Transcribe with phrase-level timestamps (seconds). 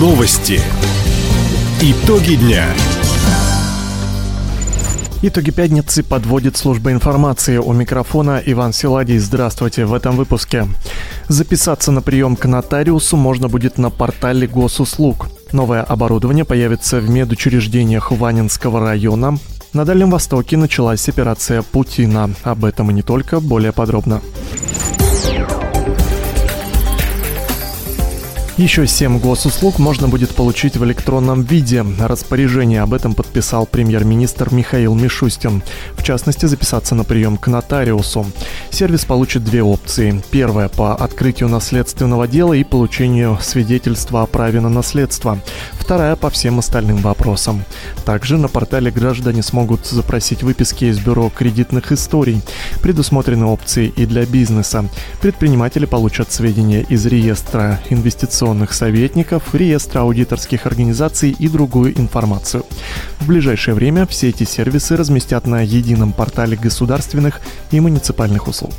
[0.00, 0.58] Новости.
[1.82, 2.64] Итоги дня.
[5.20, 7.58] Итоги пятницы подводит служба информации.
[7.58, 9.18] У микрофона Иван Силадий.
[9.18, 9.84] Здравствуйте.
[9.84, 10.66] В этом выпуске.
[11.28, 15.28] Записаться на прием к нотариусу можно будет на портале госуслуг.
[15.52, 19.36] Новое оборудование появится в медучреждениях Ванинского района.
[19.74, 22.30] На Дальнем Востоке началась операция Путина.
[22.42, 24.22] Об этом и не только, более подробно.
[28.60, 31.82] Еще 7 госуслуг можно будет получить в электронном виде.
[31.98, 35.62] Распоряжение об этом подписал премьер-министр Михаил Мишустин.
[35.96, 38.26] В частности, записаться на прием к нотариусу.
[38.68, 40.22] Сервис получит две опции.
[40.30, 45.38] Первая– по открытию наследственного дела и получению свидетельства о праве на наследство.
[45.72, 47.64] Вторая– по всем остальным вопросам.
[48.04, 52.42] Также на портале граждане смогут запросить выписки из бюро кредитных историй.
[52.82, 54.84] Предусмотрены опции и для бизнеса.
[55.22, 62.64] Предприниматели получат сведения из реестра инвестиционных информационных советников, реестра аудиторских организаций и другую информацию.
[63.20, 67.40] В ближайшее время все эти сервисы разместят на едином портале государственных
[67.70, 68.74] и муниципальных услуг.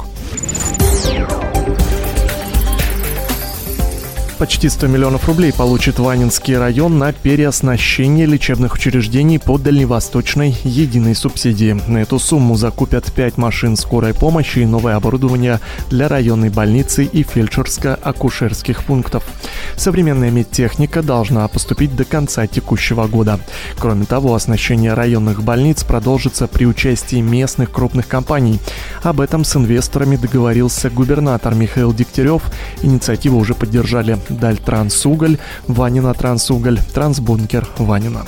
[4.42, 11.80] Почти 100 миллионов рублей получит Ванинский район на переоснащение лечебных учреждений по дальневосточной единой субсидии.
[11.86, 15.59] На эту сумму закупят 5 машин скорой помощи и новое оборудование
[15.92, 19.23] для районной больницы и фельдшерско-акушерских пунктов.
[19.75, 23.39] Современная медтехника должна поступить до конца текущего года.
[23.78, 28.59] Кроме того, оснащение районных больниц продолжится при участии местных крупных компаний.
[29.03, 32.42] Об этом с инвесторами договорился губернатор Михаил Дегтярев.
[32.81, 35.37] Инициативу уже поддержали Дальтрансуголь,
[35.67, 38.25] Ванина Трансуголь, Трансбункер Ванина.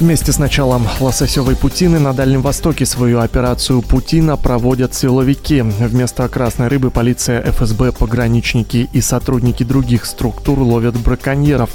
[0.00, 5.60] Вместе с началом лососевой путины на Дальнем Востоке свою операцию «Путина» проводят силовики.
[5.60, 11.70] Вместо красной рыбы полиция, ФСБ, пограничники и сотрудники других структур ловят браконьеров.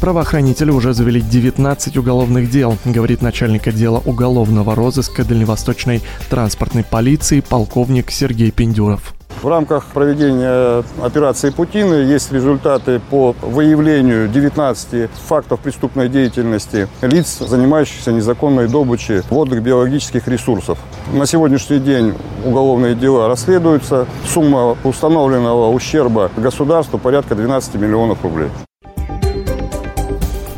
[0.00, 6.00] Правоохранители уже завели 19 уголовных дел, говорит начальник отдела уголовного розыска Дальневосточной
[6.30, 9.14] транспортной полиции полковник Сергей Пендюров.
[9.44, 18.10] В рамках проведения операции «Путины» есть результаты по выявлению 19 фактов преступной деятельности лиц, занимающихся
[18.10, 20.78] незаконной добычей водных биологических ресурсов.
[21.12, 24.06] На сегодняшний день уголовные дела расследуются.
[24.32, 28.48] Сумма установленного ущерба государству порядка 12 миллионов рублей.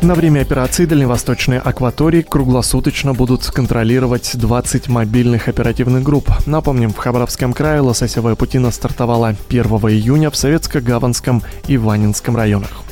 [0.01, 6.29] На время операции дальневосточной акватории круглосуточно будут контролировать 20 мобильных оперативных групп.
[6.45, 12.83] Напомним, в Хабаровском крае лососевая путина стартовала 1 июня в Советско-Гаванском и Ванинском районах.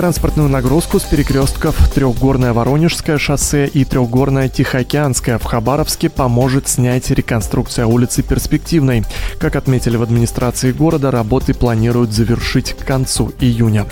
[0.00, 7.84] Транспортную нагрузку с перекрестков Трехгорное Воронежское шоссе и Трехгорное Тихоокеанское в Хабаровске поможет снять реконструкция
[7.84, 9.04] улицы Перспективной.
[9.38, 13.84] Как отметили в администрации города, работы планируют завершить к концу июня.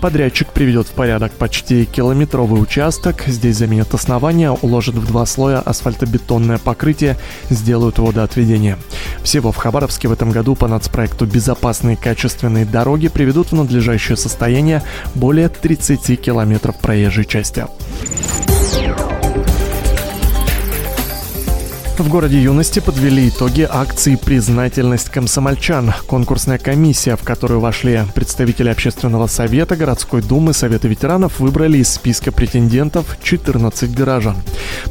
[0.00, 3.24] Подрядчик приведет в порядок почти километровый участок.
[3.26, 7.16] Здесь заменят основания, уложат в два слоя асфальтобетонное покрытие,
[7.50, 8.78] сделают водоотведение.
[9.24, 14.84] Всего в Хабаровске в этом году по нацпроекту «Безопасные качественные дороги» приведут в надлежащее состояние
[15.16, 17.64] более 30 километров проезжей части.
[21.98, 25.94] В городе юности подвели итоги акции «Признательность комсомольчан».
[26.06, 32.32] Конкурсная комиссия, в которую вошли представители Общественного совета, городской думы, Совета ветеранов, выбрали из списка
[32.32, 34.36] претендентов 14 горожан.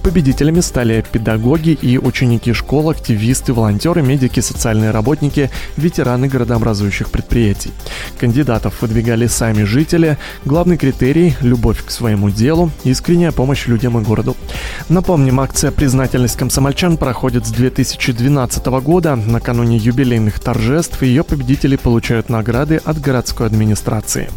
[0.02, 7.72] Победителями стали педагоги и ученики школ, активисты, волонтеры, медики, социальные работники, ветераны городообразующих предприятий.
[8.20, 10.18] Кандидатов выдвигали сами жители.
[10.44, 14.36] Главный критерий– любовь к своему делу, искренняя помощь людям и городу.
[14.90, 19.16] Напомним, акция «Признательность комсомольчан» проходит с 2012 года.
[19.16, 24.30] Накануне юбилейных торжеств ее победители получают награды от городской администрации.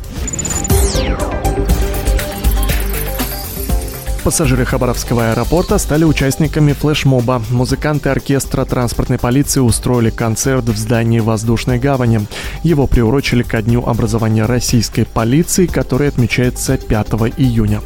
[4.28, 7.42] Пассажиры Хабаровского аэропорта стали участниками флешмоба.
[7.48, 12.26] Музыканты оркестра транспортной полиции устроили концерт в здании воздушной гавани.
[12.62, 17.06] Его приурочили ко дню образования российской полиции, который отмечается 5
[17.38, 17.80] июня.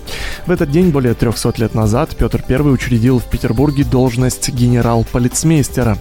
[0.45, 5.97] В этот день, более 300 лет назад, Петр I учредил в Петербурге должность генерал-полицмейстера.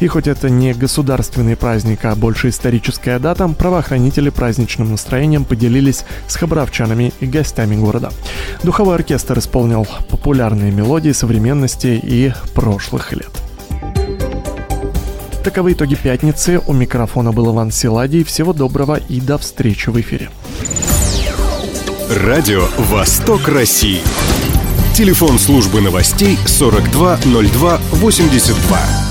[0.00, 6.36] И хоть это не государственный праздник, а больше историческая дата, правоохранители праздничным настроением поделились с
[6.36, 8.12] хабаровчанами и гостями города.
[8.62, 9.40] Духовой оркестр
[9.86, 13.30] исполнил популярные мелодии современности и прошлых лет.
[15.44, 16.60] Таковы итоги пятницы.
[16.66, 18.24] У микрофона был Иван Силадий.
[18.24, 20.28] Всего доброго и до встречи в эфире.
[22.10, 24.00] Радио «Восток России».
[24.94, 29.05] Телефон службы новостей 420282.